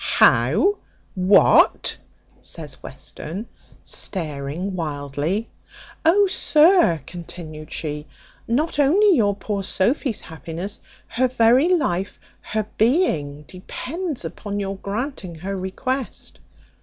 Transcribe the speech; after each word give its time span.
"How! 0.17 0.79
what!" 1.13 1.95
says 2.41 2.81
Western, 2.81 3.47
staring 3.83 4.75
wildly. 4.75 5.51
"Oh! 6.03 6.25
sir," 6.25 7.01
continued 7.05 7.71
she, 7.71 8.07
"not 8.47 8.79
only 8.79 9.15
your 9.15 9.35
poor 9.35 9.61
Sophy's 9.61 10.21
happiness; 10.21 10.79
her 11.05 11.27
very 11.27 11.69
life, 11.69 12.19
her 12.41 12.65
being, 12.79 13.43
depends 13.43 14.25
upon 14.25 14.59
your 14.59 14.77
granting 14.77 15.35
her 15.35 15.55
request. 15.55 16.39